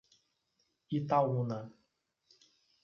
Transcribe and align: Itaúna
Itaúna 0.97 1.59